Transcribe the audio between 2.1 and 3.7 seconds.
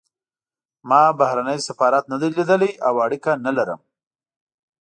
نه دی لیدلی او اړیکه نه